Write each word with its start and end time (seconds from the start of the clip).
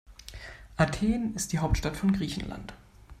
Athen 0.77 1.35
ist 1.35 1.53
die 1.53 1.59
Hauptstadt 1.59 1.95
von 1.95 2.11
Griechenland. 2.11 2.73